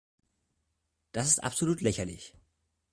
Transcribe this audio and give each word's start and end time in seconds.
Das 1.11 1.27
ist 1.27 1.43
absolut 1.43 1.81
lächerlich. 1.81 2.33